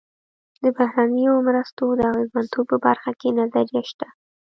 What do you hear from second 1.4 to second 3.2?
مرستو د اغېزمنتوب په برخه